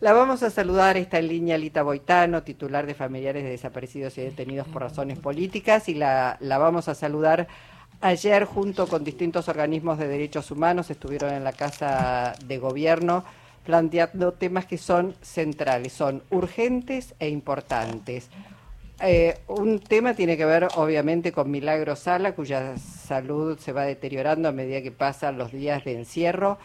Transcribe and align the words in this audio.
La 0.00 0.12
vamos 0.12 0.44
a 0.44 0.50
saludar, 0.50 0.96
está 0.96 1.18
en 1.18 1.26
línea 1.26 1.58
Lita 1.58 1.82
Boitano, 1.82 2.44
titular 2.44 2.86
de 2.86 2.94
familiares 2.94 3.42
de 3.42 3.50
desaparecidos 3.50 4.16
y 4.16 4.20
detenidos 4.20 4.68
por 4.68 4.82
razones 4.82 5.18
políticas, 5.18 5.88
y 5.88 5.94
la, 5.94 6.36
la 6.38 6.58
vamos 6.58 6.86
a 6.86 6.94
saludar 6.94 7.48
ayer 8.00 8.44
junto 8.44 8.86
con 8.86 9.02
distintos 9.02 9.48
organismos 9.48 9.98
de 9.98 10.06
derechos 10.06 10.52
humanos, 10.52 10.90
estuvieron 10.90 11.34
en 11.34 11.42
la 11.42 11.52
Casa 11.52 12.34
de 12.44 12.58
Gobierno 12.58 13.24
planteando 13.64 14.34
temas 14.34 14.66
que 14.66 14.78
son 14.78 15.16
centrales, 15.20 15.94
son 15.94 16.22
urgentes 16.30 17.16
e 17.18 17.28
importantes. 17.28 18.30
Eh, 19.00 19.40
un 19.48 19.80
tema 19.80 20.14
tiene 20.14 20.36
que 20.36 20.44
ver 20.44 20.68
obviamente 20.76 21.32
con 21.32 21.50
Milagro 21.50 21.96
Sala, 21.96 22.36
cuya 22.36 22.78
salud 22.78 23.58
se 23.58 23.72
va 23.72 23.82
deteriorando 23.82 24.48
a 24.48 24.52
medida 24.52 24.80
que 24.80 24.92
pasan 24.92 25.38
los 25.38 25.50
días 25.50 25.84
de 25.84 25.98
encierro, 25.98 26.58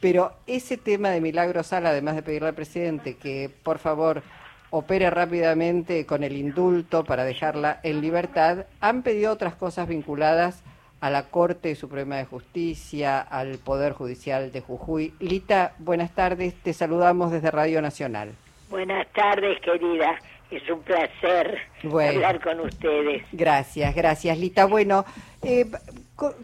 pero 0.00 0.32
ese 0.46 0.76
tema 0.76 1.10
de 1.10 1.20
Milagro 1.20 1.62
Sala, 1.62 1.90
además 1.90 2.16
de 2.16 2.22
pedirle 2.22 2.48
al 2.48 2.54
presidente 2.54 3.16
que 3.16 3.50
por 3.62 3.78
favor 3.78 4.22
opere 4.70 5.10
rápidamente 5.10 6.04
con 6.06 6.24
el 6.24 6.36
indulto 6.36 7.04
para 7.04 7.24
dejarla 7.24 7.80
en 7.82 8.00
libertad, 8.00 8.66
han 8.80 9.02
pedido 9.02 9.32
otras 9.32 9.54
cosas 9.54 9.88
vinculadas 9.88 10.62
a 11.00 11.10
la 11.10 11.24
Corte 11.24 11.74
Suprema 11.74 12.16
de 12.16 12.24
Justicia, 12.24 13.20
al 13.20 13.58
Poder 13.58 13.92
Judicial 13.92 14.50
de 14.52 14.60
Jujuy. 14.60 15.14
Lita, 15.20 15.74
buenas 15.78 16.12
tardes, 16.14 16.54
te 16.62 16.72
saludamos 16.72 17.30
desde 17.30 17.50
Radio 17.50 17.80
Nacional. 17.80 18.32
Buenas 18.68 19.06
tardes, 19.12 19.60
querida. 19.60 20.18
Es 20.50 20.68
un 20.70 20.80
placer 20.80 21.58
hablar 21.82 22.40
con 22.42 22.60
ustedes. 22.60 23.22
Gracias, 23.32 23.94
gracias, 23.94 24.38
Lita. 24.38 24.64
Bueno, 24.64 25.04
eh, 25.42 25.66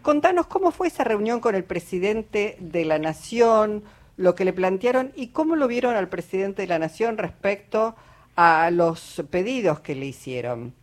contanos 0.01 0.47
cómo 0.47 0.71
fue 0.71 0.87
esa 0.87 1.03
reunión 1.03 1.39
con 1.39 1.55
el 1.55 1.63
presidente 1.63 2.55
de 2.59 2.85
la 2.85 2.97
Nación, 2.97 3.83
lo 4.17 4.33
que 4.33 4.45
le 4.45 4.53
plantearon 4.53 5.11
y 5.15 5.29
cómo 5.29 5.55
lo 5.55 5.67
vieron 5.67 5.95
al 5.95 6.07
presidente 6.07 6.61
de 6.61 6.67
la 6.69 6.79
Nación 6.79 7.17
respecto 7.17 7.95
a 8.35 8.71
los 8.71 9.23
pedidos 9.29 9.81
que 9.81 9.95
le 9.95 10.05
hicieron. 10.05 10.73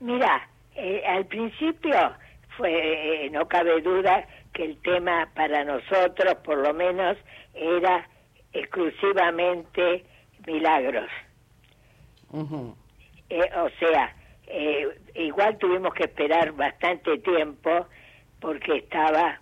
Mira, 0.00 0.48
eh, 0.76 1.02
al 1.06 1.26
principio 1.26 1.94
fue, 2.56 3.26
eh, 3.26 3.30
no 3.30 3.46
cabe 3.48 3.80
duda 3.80 4.26
que 4.52 4.64
el 4.64 4.76
tema 4.78 5.28
para 5.34 5.64
nosotros, 5.64 6.36
por 6.44 6.58
lo 6.58 6.72
menos, 6.72 7.16
era 7.54 8.08
exclusivamente 8.52 10.04
milagros. 10.46 11.10
Eh, 13.30 13.50
o 13.56 13.68
sea, 13.78 14.14
eh, 14.46 14.86
igual 15.14 15.58
tuvimos 15.58 15.94
que 15.94 16.04
esperar 16.04 16.52
bastante 16.52 17.18
tiempo 17.18 17.86
porque 18.44 18.76
estaba 18.76 19.40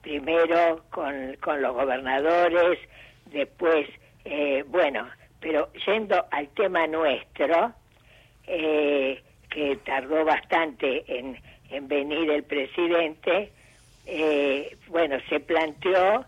primero 0.00 0.84
con, 0.90 1.34
con 1.40 1.60
los 1.60 1.74
gobernadores, 1.74 2.78
después, 3.26 3.88
eh, 4.24 4.62
bueno, 4.68 5.08
pero 5.40 5.72
yendo 5.84 6.24
al 6.30 6.46
tema 6.50 6.86
nuestro, 6.86 7.72
que 8.46 9.78
tardó 9.84 10.24
bastante 10.24 11.02
en, 11.08 11.36
en 11.70 11.88
venir 11.88 12.30
el 12.30 12.44
presidente, 12.44 13.50
bueno, 14.86 15.16
se 15.28 15.40
planteó 15.40 16.24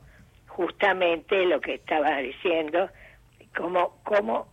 justamente 0.48 1.44
lo 1.44 1.60
que 1.60 1.74
estaba 1.74 2.16
diciendo, 2.18 2.88
cómo, 3.54 4.00
cómo 4.02 4.48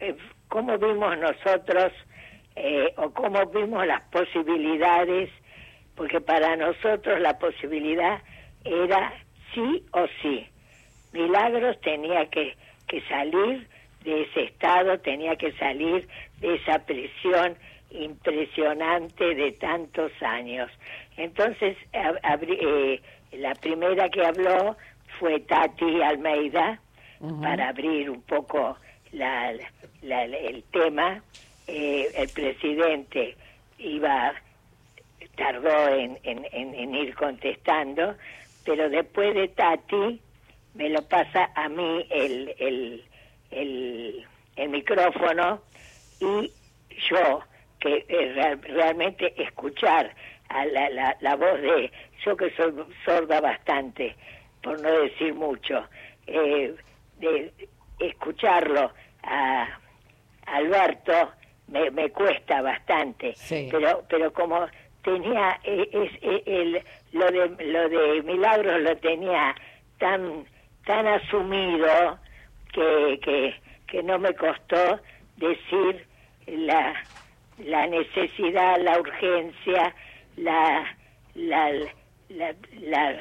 cómo 0.54 0.78
vimos 0.78 1.18
nosotros 1.18 1.92
eh, 2.56 2.94
o 2.98 3.10
cómo 3.10 3.44
vimos 3.48 3.88
las 3.88 4.04
posibilidades, 4.12 5.32
porque 5.96 6.22
para 6.22 6.56
nosotros 6.56 7.20
la 7.20 7.38
posibilidad 7.38 8.22
era 8.64 9.14
sí 9.54 9.86
o 9.92 10.06
sí. 10.22 10.48
Milagros 11.12 11.80
tenía 11.82 12.26
que, 12.28 12.56
que 12.88 13.02
salir 13.02 13.68
de 14.04 14.24
ese 14.24 14.44
estado, 14.46 15.00
tenía 15.00 15.36
que 15.36 15.52
salir 15.54 16.08
de 16.40 16.56
esa 16.56 16.80
prisión 16.80 17.56
impresionante 17.92 19.36
de 19.36 19.52
tantos 19.54 20.12
años. 20.22 20.70
Entonces, 21.18 21.78
eh, 21.94 23.02
la 23.34 23.54
primera 23.56 24.10
que 24.10 24.26
habló 24.26 24.76
fue 25.20 25.40
Tati 25.42 26.02
Almeida, 26.02 26.80
para 27.42 27.70
abrir 27.70 28.10
un 28.10 28.22
poco 28.24 28.76
la, 29.14 29.52
el 30.02 30.64
tema, 30.72 31.24
eh, 31.68 32.12
el 32.16 32.30
presidente 32.30 33.38
iba 33.78 34.34
tardó 35.36 35.90
en, 35.90 36.20
en, 36.24 36.96
ir 36.96 37.16
contestando, 37.16 38.16
pero 38.66 38.90
después 38.90 39.34
de 39.34 39.48
Tati 39.50 40.22
me 40.76 40.90
lo 40.90 41.02
pasa 41.08 41.52
a 41.56 41.70
mí 41.70 42.06
el, 42.10 42.54
el, 42.60 43.04
el, 43.52 44.28
el 44.56 44.70
micrófono 44.70 45.62
y 46.20 46.52
yo, 47.10 47.42
que 47.80 48.06
eh, 48.08 48.56
realmente 48.62 49.34
escuchar 49.42 50.14
a 50.50 50.66
la, 50.66 50.90
la, 50.90 51.18
la, 51.20 51.36
voz 51.36 51.62
de, 51.62 51.92
yo 52.24 52.38
que 52.38 52.52
soy 52.52 52.74
sorda 53.04 53.42
bastante, 53.42 54.16
por 54.62 54.80
no 54.82 54.90
decir 54.90 55.34
mucho, 55.34 55.84
eh, 56.28 56.76
de 57.20 57.54
escucharlo 58.00 58.92
a 59.24 59.80
Alberto 60.46 61.32
me, 61.68 61.90
me 61.92 62.10
cuesta 62.10 62.62
bastante, 62.62 63.36
pero 63.50 64.04
pero 64.08 64.34
como 64.34 64.68
tenía 65.04 65.60
e, 65.64 65.90
es, 65.92 66.12
e, 66.22 66.44
el, 66.46 66.84
lo 67.12 67.26
de 67.32 67.64
lo 67.66 67.90
de 67.90 68.24
Milagros 68.24 68.82
lo 68.82 68.98
tenía 68.98 69.56
tan 70.00 70.46
tan 70.86 71.08
asumido 71.08 72.18
que, 72.74 73.20
que, 73.24 73.56
que 73.88 74.04
no 74.04 74.18
me 74.20 74.34
costó 74.34 75.00
decir 75.38 76.06
la 76.48 76.94
la 77.60 77.86
necesidad, 77.88 78.78
la 78.82 79.00
urgencia, 79.00 79.96
la 80.38 80.86
la, 81.36 81.72
la, 82.30 82.56
la 82.82 83.12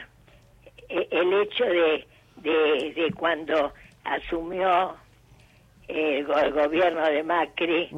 e, 0.88 1.08
el 1.10 1.32
hecho 1.42 1.64
de, 1.64 2.06
de, 2.36 2.92
de 2.94 3.12
cuando 3.14 3.72
asumió 4.04 4.96
el, 5.88 6.24
gobierno 6.52 7.04
de 7.04 7.22
Macri, 7.22 7.90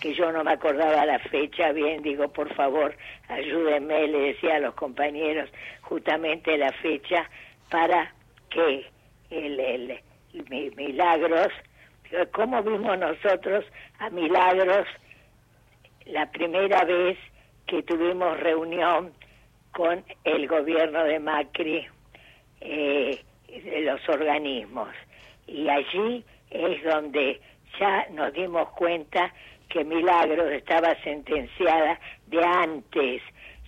que 0.00 0.14
yo 0.14 0.32
no 0.32 0.44
me 0.44 0.52
acordaba 0.52 1.06
la 1.06 1.18
fecha 1.18 1.72
bien, 1.72 2.02
digo, 2.02 2.28
por 2.28 2.52
favor, 2.54 2.96
ayúdenme, 3.28 4.06
le 4.08 4.18
decía 4.32 4.56
a 4.56 4.60
los 4.60 4.74
compañeros 4.74 5.48
justamente 5.82 6.58
la 6.58 6.72
fecha 6.72 7.28
para 7.70 8.12
que 8.50 8.86
el, 9.30 9.60
el, 9.60 10.00
Milagros, 10.76 11.48
¿cómo 12.32 12.62
vimos 12.62 12.98
nosotros 12.98 13.64
a 13.98 14.10
Milagros 14.10 14.86
la 16.04 16.30
primera 16.30 16.84
vez 16.84 17.18
que 17.66 17.82
tuvimos 17.82 18.38
reunión 18.40 19.12
con 19.72 20.04
el 20.24 20.46
gobierno 20.46 21.02
de 21.04 21.18
Macri, 21.18 21.86
eh, 22.60 23.24
de 23.48 23.80
los 23.80 24.06
organismos? 24.08 24.90
Y 25.46 25.68
allí 25.68 26.24
es 26.50 26.82
donde 26.84 27.40
ya 27.78 28.06
nos 28.10 28.32
dimos 28.32 28.68
cuenta 28.70 29.32
que 29.68 29.84
Milagros 29.84 30.50
estaba 30.52 30.94
sentenciada 31.02 32.00
de 32.26 32.44
antes, 32.44 33.22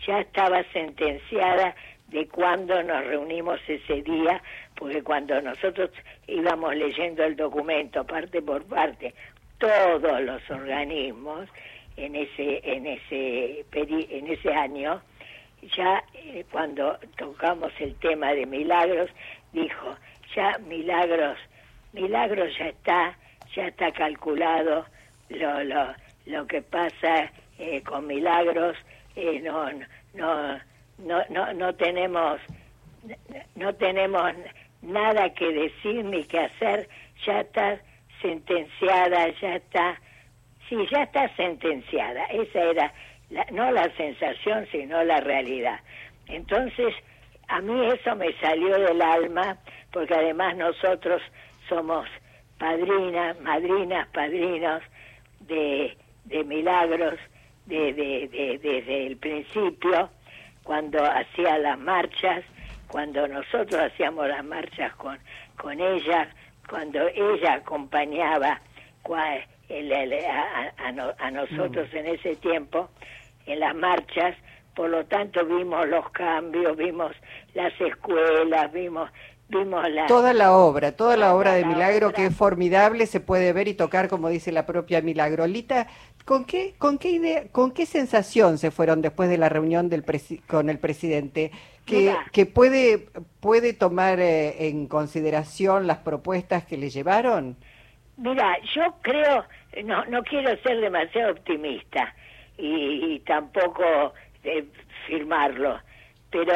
ya 0.06 0.20
estaba 0.20 0.62
sentenciada 0.72 1.74
de 2.08 2.26
cuando 2.26 2.82
nos 2.82 3.04
reunimos 3.04 3.60
ese 3.68 4.02
día, 4.02 4.42
porque 4.76 5.02
cuando 5.02 5.40
nosotros 5.42 5.90
íbamos 6.26 6.74
leyendo 6.74 7.22
el 7.24 7.36
documento 7.36 8.04
parte 8.04 8.42
por 8.42 8.64
parte, 8.64 9.14
todos 9.58 10.20
los 10.22 10.50
organismos 10.50 11.48
en 11.96 12.16
ese 12.16 12.60
en 12.64 12.86
ese 12.86 13.64
en 13.72 14.26
ese 14.26 14.52
año 14.54 15.02
ya 15.76 16.02
eh, 16.14 16.44
cuando 16.50 16.98
tocamos 17.18 17.72
el 17.78 17.94
tema 17.96 18.32
de 18.32 18.46
milagros 18.46 19.10
dijo 19.52 19.96
ya 20.34 20.56
milagros 20.58 21.38
Milagros 21.92 22.56
ya 22.58 22.68
está, 22.68 23.18
ya 23.54 23.68
está 23.68 23.92
calculado. 23.92 24.86
Lo, 25.28 25.64
lo, 25.64 25.94
lo 26.26 26.46
que 26.46 26.62
pasa 26.62 27.32
eh, 27.58 27.82
con 27.82 28.06
Milagros, 28.06 28.76
eh, 29.14 29.40
no, 29.40 29.70
no, 30.14 30.60
no, 30.98 31.24
no, 31.28 31.52
no 31.54 31.74
tenemos, 31.74 32.40
no 33.54 33.74
tenemos 33.74 34.32
nada 34.82 35.30
que 35.34 35.52
decir 35.52 36.04
ni 36.04 36.24
que 36.24 36.40
hacer, 36.40 36.88
ya 37.24 37.40
está 37.40 37.80
sentenciada, 38.20 39.28
ya 39.40 39.56
está, 39.56 40.00
sí, 40.68 40.76
ya 40.90 41.04
está 41.04 41.28
sentenciada, 41.36 42.24
esa 42.26 42.60
era 42.60 42.92
no 43.52 43.70
la 43.70 43.88
sensación, 43.96 44.66
sino 44.72 45.02
la 45.04 45.20
realidad. 45.20 45.80
Entonces, 46.26 46.94
a 47.48 47.60
mí 47.60 47.86
eso 47.86 48.16
me 48.16 48.32
salió 48.40 48.78
del 48.78 49.00
alma, 49.00 49.58
porque 49.92 50.14
además 50.14 50.56
nosotros 50.56 51.22
somos 51.70 52.06
padrinas, 52.58 53.40
madrinas, 53.40 54.06
padrinos 54.08 54.82
de, 55.40 55.96
de 56.24 56.44
milagros 56.44 57.18
de, 57.64 57.94
de, 57.94 58.58
desde 58.62 59.06
el 59.06 59.16
principio, 59.16 60.10
cuando 60.62 61.02
hacía 61.02 61.56
las 61.58 61.78
marchas, 61.78 62.44
cuando 62.88 63.26
nosotros 63.28 63.80
hacíamos 63.80 64.28
las 64.28 64.44
marchas 64.44 64.94
con, 64.96 65.18
con 65.56 65.80
ella, 65.80 66.28
cuando 66.68 67.08
ella 67.08 67.54
acompañaba 67.54 68.60
a, 70.78 71.30
nosotros 71.30 71.88
mm. 71.92 71.96
en 71.96 72.06
ese 72.06 72.36
tiempo 72.36 72.90
en 73.46 73.60
las 73.60 73.74
marchas, 73.74 74.36
por 74.74 74.90
lo 74.90 75.04
tanto 75.06 75.44
vimos 75.46 75.88
los 75.88 76.10
cambios, 76.10 76.76
vimos 76.76 77.12
las 77.54 77.72
escuelas, 77.80 78.72
vimos 78.72 79.10
vimos 79.50 79.88
la 79.90 80.06
toda 80.06 80.32
la 80.32 80.52
obra, 80.52 80.92
toda 80.92 81.16
la 81.16 81.34
obra 81.34 81.54
de 81.54 81.64
Milagro 81.64 82.12
que 82.12 82.26
es 82.26 82.36
formidable, 82.36 83.06
se 83.06 83.20
puede 83.20 83.52
ver 83.52 83.68
y 83.68 83.74
tocar 83.74 84.08
como 84.08 84.28
dice 84.28 84.52
la 84.52 84.66
propia 84.66 85.02
Milagrolita. 85.02 85.86
¿Con 86.24 86.44
qué 86.44 86.74
con 86.78 86.98
qué 86.98 87.10
idea, 87.10 87.48
con 87.50 87.72
qué 87.72 87.86
sensación 87.86 88.58
se 88.58 88.70
fueron 88.70 89.02
después 89.02 89.28
de 89.28 89.38
la 89.38 89.48
reunión 89.48 89.88
del 89.88 90.04
con 90.46 90.70
el 90.70 90.78
presidente? 90.78 91.50
Que, 91.86 92.14
que 92.30 92.46
puede 92.46 93.08
puede 93.40 93.72
tomar 93.72 94.20
eh, 94.20 94.68
en 94.68 94.86
consideración 94.86 95.88
las 95.88 95.98
propuestas 95.98 96.64
que 96.64 96.76
le 96.76 96.88
llevaron. 96.88 97.56
Mira, 98.16 98.58
yo 98.74 98.94
creo 99.02 99.44
no 99.84 100.04
no 100.06 100.22
quiero 100.22 100.56
ser 100.62 100.80
demasiado 100.80 101.32
optimista 101.32 102.14
y, 102.58 103.18
tampoco 103.20 104.12
eh, 104.44 104.66
firmarlo, 105.06 105.78
pero 106.30 106.52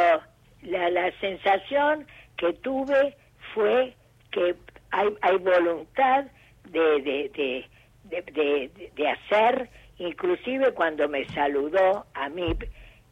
la, 0.63 0.91
la 0.91 1.11
sensación 1.21 2.07
que 2.37 2.53
tuve 2.55 3.17
fue 3.55 3.95
que 4.31 4.55
hay, 4.91 5.09
hay 5.23 5.37
voluntad 5.39 6.25
de, 6.71 7.01
de, 7.03 7.65
de, 8.05 8.71
de, 8.95 9.09
hacer, 9.09 9.69
inclusive 9.99 10.73
cuando 10.73 11.09
me 11.09 11.25
saludó 11.29 12.07
a 12.15 12.29
mí, 12.29 12.55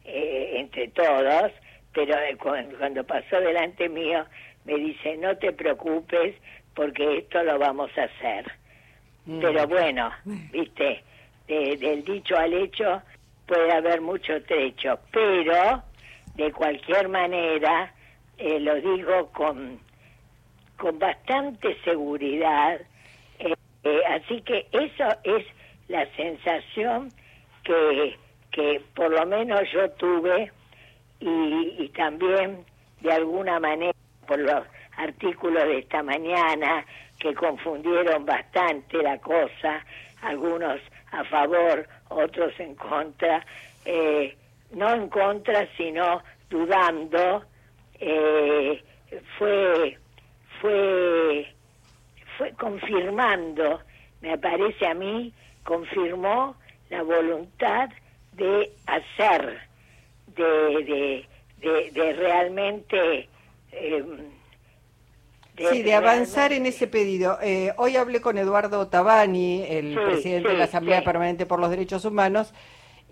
eh, 0.05 0.53
entre 0.55 0.89
todos, 0.89 1.51
pero 1.93 2.15
cuando, 2.77 3.03
pasó 3.03 3.39
delante 3.39 3.87
mío, 3.89 4.25
me 4.65 4.75
dice, 4.75 5.17
no 5.17 5.37
te 5.37 5.51
preocupes 5.51 6.35
porque 6.73 7.19
esto 7.19 7.43
lo 7.43 7.59
vamos 7.59 7.91
a 7.97 8.03
hacer. 8.03 8.51
Mm. 9.25 9.39
Pero 9.39 9.67
bueno, 9.67 10.11
viste, 10.51 11.03
del 11.47 12.03
dicho 12.03 12.37
al 12.37 12.53
hecho 12.53 13.01
puede 13.45 13.71
haber 13.71 14.01
mucho 14.01 14.41
trecho, 14.43 14.99
pero 15.11 15.83
de 16.35 16.51
cualquier 16.51 17.09
manera 17.09 17.93
eh, 18.37 18.59
lo 18.59 18.75
digo 18.75 19.27
con, 19.31 19.79
con 20.77 20.97
bastante 20.97 21.77
seguridad, 21.83 22.81
eh, 23.39 23.53
eh, 23.83 24.01
así 24.09 24.41
que 24.41 24.67
eso 24.71 25.07
es 25.23 25.45
la 25.87 26.05
sensación 26.15 27.11
que, 27.63 28.17
que 28.51 28.81
por 28.95 29.11
lo 29.11 29.25
menos 29.25 29.61
yo 29.71 29.89
tuve 29.91 30.51
y, 31.19 31.87
también 31.89 32.65
de 33.01 33.13
alguna 33.13 33.59
manera 33.59 33.93
por 34.27 34.39
los 34.39 34.65
artículos 34.97 35.63
de 35.63 35.79
esta 35.79 36.01
mañana 36.01 36.85
que 37.19 37.33
confundieron 37.35 38.25
bastante 38.25 38.97
la 38.97 39.17
cosa, 39.19 39.85
algunos 40.21 40.81
a 41.11 41.23
favor, 41.25 41.87
otros 42.09 42.59
en 42.59 42.75
contra, 42.75 43.45
no 44.71 44.93
en 44.93 45.07
contra, 45.09 45.67
sino 45.77 46.21
dudando, 46.49 47.43
eh, 47.99 48.83
fue, 49.37 49.97
fue, 50.61 51.53
fue 52.37 52.51
confirmando, 52.53 53.81
me 54.21 54.37
parece 54.37 54.87
a 54.87 54.93
mí, 54.93 55.33
confirmó 55.63 56.55
la 56.89 57.03
voluntad 57.03 57.89
de 58.33 58.71
hacer, 58.87 59.59
de, 60.35 61.25
de, 61.61 61.91
de, 61.91 62.13
realmente... 62.13 63.29
Eh, 63.71 64.03
sí, 65.57 65.83
de 65.83 65.93
avanzar 65.93 66.51
en 66.53 66.65
ese 66.65 66.87
pedido. 66.87 67.37
Eh, 67.41 67.73
hoy 67.77 67.95
hablé 67.95 68.21
con 68.21 68.37
Eduardo 68.37 68.87
Tabani, 68.87 69.63
el 69.67 69.95
presidente 69.95 70.49
de 70.49 70.57
la 70.57 70.65
Asamblea 70.65 71.03
Permanente 71.03 71.45
por 71.45 71.59
los 71.59 71.69
Derechos 71.69 72.05
Humanos, 72.05 72.53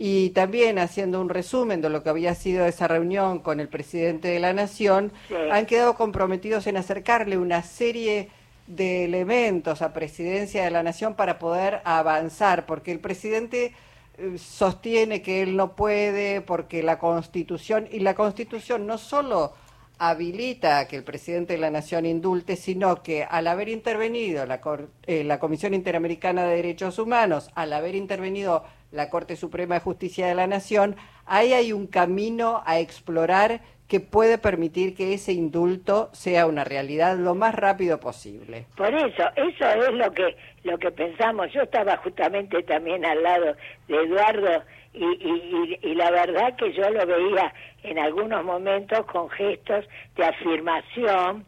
y 0.03 0.31
también 0.31 0.79
haciendo 0.79 1.21
un 1.21 1.29
resumen 1.29 1.79
de 1.79 1.87
lo 1.91 2.01
que 2.01 2.09
había 2.09 2.33
sido 2.33 2.65
esa 2.65 2.87
reunión 2.87 3.37
con 3.37 3.59
el 3.59 3.69
presidente 3.69 4.29
de 4.29 4.39
la 4.39 4.51
Nación, 4.51 5.11
han 5.51 5.67
quedado 5.67 5.93
comprometidos 5.93 6.65
en 6.65 6.75
acercarle 6.75 7.37
una 7.37 7.61
serie 7.61 8.29
de 8.65 9.05
elementos 9.05 9.83
a 9.83 9.93
presidencia 9.93 10.63
de 10.63 10.71
la 10.71 10.81
Nación 10.81 11.13
para 11.13 11.37
poder 11.37 11.81
avanzar, 11.83 12.65
porque 12.65 12.91
el 12.91 12.99
presidente 12.99 13.75
eh, 14.17 14.39
sostiene 14.39 15.21
que 15.21 15.43
él 15.43 15.55
no 15.55 15.75
puede 15.75 16.41
porque 16.41 16.81
la 16.81 16.97
Constitución, 16.97 17.87
y 17.91 17.99
la 17.99 18.15
Constitución 18.15 18.87
no 18.87 18.97
solo 18.97 19.53
habilita 19.99 20.87
que 20.87 20.95
el 20.95 21.03
presidente 21.03 21.53
de 21.53 21.59
la 21.59 21.69
Nación 21.69 22.07
indulte, 22.07 22.55
sino 22.55 23.03
que 23.03 23.23
al 23.23 23.45
haber 23.45 23.69
intervenido 23.69 24.47
la, 24.47 24.61
eh, 25.05 25.23
la 25.23 25.37
Comisión 25.37 25.75
Interamericana 25.75 26.45
de 26.45 26.55
Derechos 26.55 26.97
Humanos, 26.97 27.51
al 27.53 27.71
haber 27.71 27.93
intervenido 27.93 28.63
la 28.91 29.09
Corte 29.09 29.35
Suprema 29.35 29.75
de 29.75 29.81
Justicia 29.81 30.27
de 30.27 30.35
la 30.35 30.47
Nación, 30.47 30.95
ahí 31.25 31.53
hay 31.53 31.73
un 31.73 31.87
camino 31.87 32.61
a 32.65 32.79
explorar 32.79 33.61
que 33.87 33.99
puede 33.99 34.37
permitir 34.37 34.95
que 34.95 35.13
ese 35.13 35.33
indulto 35.33 36.09
sea 36.13 36.47
una 36.47 36.63
realidad 36.63 37.17
lo 37.17 37.35
más 37.35 37.53
rápido 37.53 37.99
posible. 37.99 38.65
Por 38.77 38.93
eso, 38.93 39.23
eso 39.35 39.65
es 39.65 39.93
lo 39.93 40.11
que 40.13 40.37
lo 40.63 40.77
que 40.77 40.91
pensamos. 40.91 41.51
Yo 41.51 41.63
estaba 41.63 41.97
justamente 41.97 42.63
también 42.63 43.03
al 43.03 43.21
lado 43.21 43.53
de 43.89 43.95
Eduardo 43.95 44.63
y, 44.93 45.03
y, 45.03 45.79
y 45.81 45.95
la 45.95 46.09
verdad 46.09 46.55
que 46.55 46.71
yo 46.71 46.89
lo 46.89 47.05
veía 47.05 47.53
en 47.83 47.99
algunos 47.99 48.45
momentos 48.45 49.05
con 49.07 49.29
gestos 49.29 49.85
de 50.15 50.23
afirmación, 50.23 51.45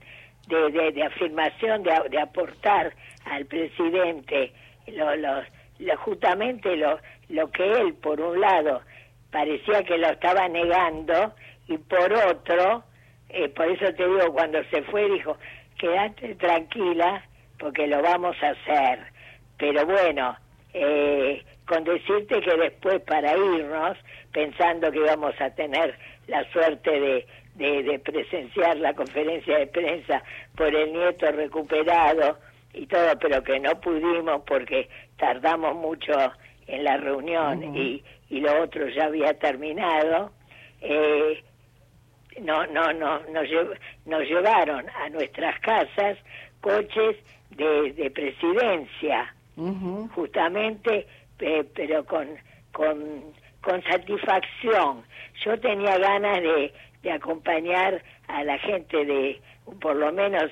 de, 0.47 0.91
de, 0.91 1.03
afirmación, 1.03 1.83
de, 1.83 1.91
de, 2.09 2.19
aportar 2.19 2.93
al 3.23 3.45
presidente 3.45 4.51
lo, 4.87 5.15
los, 5.15 5.45
justamente 5.97 6.75
lo, 6.77 6.99
lo 7.29 7.49
que 7.51 7.63
él, 7.63 7.93
por 7.95 8.19
un 8.21 8.39
lado, 8.39 8.81
parecía 9.31 9.83
que 9.83 9.97
lo 9.97 10.07
estaba 10.09 10.47
negando 10.47 11.33
y 11.67 11.77
por 11.77 12.13
otro, 12.13 12.83
eh, 13.29 13.49
por 13.49 13.67
eso 13.67 13.93
te 13.93 14.07
digo, 14.07 14.33
cuando 14.33 14.63
se 14.65 14.83
fue 14.83 15.09
dijo, 15.09 15.37
quédate 15.77 16.35
tranquila 16.35 17.23
porque 17.57 17.87
lo 17.87 18.01
vamos 18.01 18.35
a 18.43 18.49
hacer. 18.49 18.99
Pero 19.57 19.85
bueno, 19.85 20.35
eh, 20.73 21.43
con 21.65 21.83
decirte 21.83 22.41
que 22.41 22.57
después 22.57 23.01
para 23.01 23.35
irnos, 23.35 23.97
pensando 24.31 24.91
que 24.91 24.99
íbamos 24.99 25.39
a 25.39 25.49
tener 25.51 25.97
la 26.27 26.43
suerte 26.51 26.91
de, 26.91 27.27
de, 27.55 27.83
de 27.83 27.99
presenciar 27.99 28.77
la 28.77 28.93
conferencia 28.93 29.57
de 29.59 29.67
prensa 29.67 30.23
por 30.55 30.73
el 30.75 30.91
nieto 30.91 31.31
recuperado 31.31 32.37
y 32.73 32.87
todo, 32.87 33.17
pero 33.19 33.43
que 33.43 33.59
no 33.59 33.79
pudimos 33.79 34.41
porque 34.45 34.89
tardamos 35.17 35.75
mucho 35.75 36.13
en 36.67 36.83
la 36.83 36.97
reunión 36.97 37.75
y, 37.75 38.03
y 38.29 38.39
lo 38.39 38.63
otro 38.63 38.87
ya 38.89 39.05
había 39.05 39.33
terminado, 39.37 40.31
eh, 40.81 41.43
no, 42.41 42.65
no, 42.67 42.91
no, 42.93 43.19
nos, 43.31 43.47
nos 44.05 44.21
llevaron 44.21 44.85
a 44.89 45.09
nuestras 45.09 45.59
casas 45.59 46.17
coches 46.61 47.17
de, 47.51 47.93
de 47.93 48.09
presidencia, 48.09 49.35
justamente, 50.15 51.05
eh, 51.39 51.63
pero 51.75 52.05
con, 52.05 52.27
con, 52.71 53.33
con 53.61 53.83
satisfacción. 53.83 55.03
Yo 55.45 55.59
tenía 55.59 55.97
ganas 55.97 56.41
de, 56.41 56.73
de 57.03 57.11
acompañar 57.11 58.01
a 58.27 58.43
la 58.43 58.57
gente 58.57 59.05
de, 59.05 59.41
por 59.79 59.95
lo 59.95 60.11
menos 60.11 60.49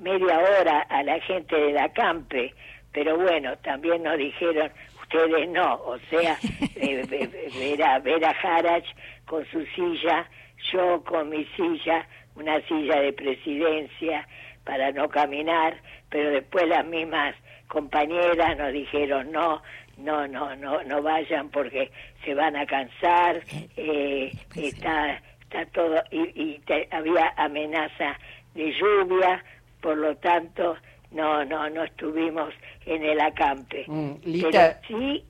media 0.00 0.38
hora, 0.38 0.80
a 0.88 1.02
la 1.02 1.20
gente 1.20 1.56
de 1.56 1.72
la 1.72 1.88
Campe, 1.90 2.54
pero 2.92 3.16
bueno, 3.16 3.56
también 3.58 4.02
nos 4.02 4.18
dijeron, 4.18 4.70
ustedes 5.02 5.48
no, 5.48 5.74
o 5.74 5.98
sea, 6.10 6.36
eh, 6.76 7.04
ver, 7.08 7.82
a, 7.82 7.98
ver 7.98 8.24
a 8.24 8.30
Harach 8.30 8.86
con 9.26 9.44
su 9.46 9.64
silla, 9.66 10.28
yo 10.72 11.02
con 11.04 11.28
mi 11.28 11.44
silla, 11.56 12.06
una 12.34 12.60
silla 12.62 13.00
de 13.00 13.12
presidencia 13.12 14.26
para 14.64 14.92
no 14.92 15.08
caminar, 15.08 15.76
pero 16.10 16.30
después 16.30 16.68
las 16.68 16.84
mismas 16.86 17.34
compañeras 17.68 18.56
nos 18.56 18.72
dijeron 18.72 19.30
no, 19.32 19.62
no, 19.98 20.26
no, 20.26 20.54
no, 20.56 20.82
no 20.84 21.02
vayan 21.02 21.50
porque 21.50 21.90
se 22.24 22.34
van 22.34 22.56
a 22.56 22.66
cansar, 22.66 23.42
eh, 23.76 24.32
está, 24.54 25.20
está 25.42 25.66
todo, 25.72 26.02
y, 26.10 26.60
había 26.90 27.32
amenaza 27.36 28.16
de 28.54 28.72
lluvia, 28.72 29.42
por 29.80 29.96
lo 29.96 30.16
tanto 30.16 30.76
no, 31.10 31.44
no, 31.44 31.68
no 31.70 31.84
estuvimos 31.84 32.52
en 32.86 33.04
el 33.04 33.20
acampe. 33.20 33.84
Mm, 33.86 34.12
Pero 34.22 34.74
sí 34.86 35.24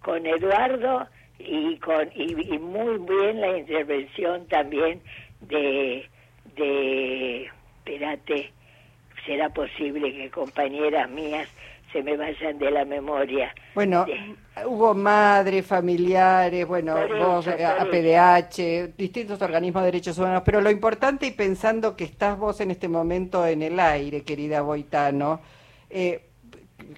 con 0.00 0.26
Eduardo 0.26 1.06
y 1.38 1.76
con 1.78 2.08
y, 2.14 2.34
muy 2.58 2.98
bien 2.98 3.40
la 3.40 3.58
intervención 3.58 4.46
también 4.48 5.00
de 5.40 6.06
de 6.56 7.44
espérate 7.78 8.52
será 9.24 9.48
posible 9.48 10.12
que 10.12 10.30
compañeras 10.30 11.08
mías 11.10 11.48
se 11.92 12.02
me 12.02 12.16
vayan 12.16 12.58
de 12.58 12.70
la 12.70 12.84
memoria. 12.84 13.54
Bueno, 13.74 14.06
hubo 14.66 14.94
madres, 14.94 15.66
familiares, 15.66 16.66
bueno, 16.66 16.96
vos, 17.18 17.46
APDH, 17.46 18.96
distintos 18.96 19.40
organismos 19.42 19.82
de 19.82 19.86
derechos 19.86 20.18
humanos, 20.18 20.42
pero 20.44 20.60
lo 20.60 20.70
importante 20.70 21.26
y 21.26 21.32
pensando 21.32 21.96
que 21.96 22.04
estás 22.04 22.38
vos 22.38 22.60
en 22.60 22.70
este 22.70 22.88
momento 22.88 23.46
en 23.46 23.62
el 23.62 23.78
aire, 23.78 24.22
querida 24.22 24.62
Boitano, 24.62 25.40
eh, 25.90 26.28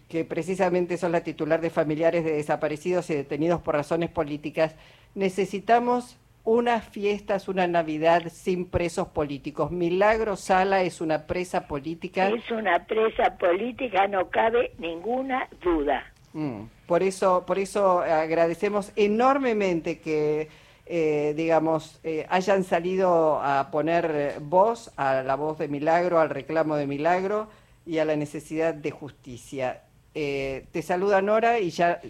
que 0.08 0.24
precisamente 0.24 0.96
son 0.96 1.12
la 1.12 1.22
titular 1.22 1.60
de 1.60 1.70
familiares 1.70 2.24
de 2.24 2.32
desaparecidos 2.32 3.10
y 3.10 3.14
detenidos 3.14 3.60
por 3.60 3.74
razones 3.74 4.10
políticas, 4.10 4.74
necesitamos 5.14 6.16
unas 6.44 6.86
fiestas, 6.86 7.48
una 7.48 7.66
Navidad 7.66 8.24
sin 8.30 8.66
presos 8.66 9.08
políticos. 9.08 9.70
Milagro 9.70 10.36
Sala 10.36 10.82
es 10.82 11.00
una 11.00 11.26
presa 11.26 11.66
política. 11.66 12.28
Es 12.28 12.50
una 12.50 12.84
presa 12.86 13.36
política, 13.38 14.06
no 14.06 14.28
cabe 14.28 14.72
ninguna 14.78 15.48
duda. 15.62 16.04
Mm, 16.34 16.64
por 16.86 17.02
eso, 17.02 17.44
por 17.46 17.58
eso 17.58 18.00
agradecemos 18.00 18.92
enormemente 18.96 20.00
que, 20.00 20.48
eh, 20.84 21.32
digamos, 21.36 21.98
eh, 22.04 22.26
hayan 22.28 22.64
salido 22.64 23.40
a 23.42 23.70
poner 23.70 24.38
voz 24.40 24.92
a 24.96 25.22
la 25.22 25.36
voz 25.36 25.58
de 25.58 25.68
Milagro, 25.68 26.20
al 26.20 26.28
reclamo 26.28 26.76
de 26.76 26.86
Milagro 26.86 27.48
y 27.86 27.98
a 27.98 28.04
la 28.04 28.16
necesidad 28.16 28.74
de 28.74 28.90
justicia. 28.90 29.82
Eh, 30.14 30.66
te 30.72 30.82
saluda 30.82 31.22
Nora 31.22 31.58
y 31.58 31.70
ya 31.70 32.00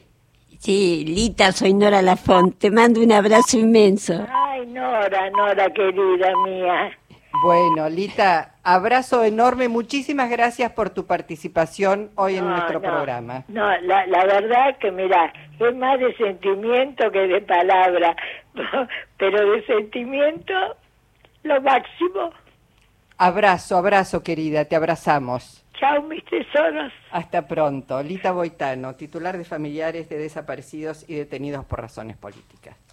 Sí, 0.58 1.04
Lita, 1.06 1.52
soy 1.52 1.74
Nora 1.74 2.02
Lafont. 2.02 2.58
Te 2.58 2.70
mando 2.70 3.00
un 3.00 3.12
abrazo 3.12 3.58
inmenso. 3.58 4.26
Ay, 4.30 4.66
Nora, 4.66 5.30
Nora, 5.30 5.70
querida 5.70 6.32
mía. 6.44 6.90
Bueno, 7.42 7.88
Lita, 7.88 8.54
abrazo 8.62 9.24
enorme. 9.24 9.68
Muchísimas 9.68 10.30
gracias 10.30 10.72
por 10.72 10.90
tu 10.90 11.06
participación 11.06 12.10
hoy 12.14 12.36
en 12.36 12.48
nuestro 12.48 12.80
programa. 12.80 13.44
No, 13.48 13.76
la, 13.82 14.06
la 14.06 14.24
verdad 14.24 14.78
que, 14.78 14.90
mira, 14.90 15.32
es 15.58 15.76
más 15.76 15.98
de 15.98 16.14
sentimiento 16.16 17.10
que 17.10 17.26
de 17.26 17.40
palabra, 17.42 18.16
pero 19.18 19.50
de 19.50 19.66
sentimiento 19.66 20.54
lo 21.42 21.60
máximo. 21.60 22.30
Abrazo, 23.18 23.76
abrazo, 23.76 24.22
querida, 24.22 24.64
te 24.64 24.76
abrazamos. 24.76 25.63
Chao, 25.78 26.02
mis 26.02 26.24
tesoros. 26.24 26.92
Hasta 27.10 27.46
pronto. 27.46 28.02
Lita 28.02 28.32
Boitano, 28.32 28.94
titular 28.94 29.36
de 29.36 29.44
familiares 29.44 30.08
de 30.08 30.18
desaparecidos 30.18 31.04
y 31.08 31.14
detenidos 31.14 31.64
por 31.64 31.80
razones 31.80 32.16
políticas. 32.16 32.83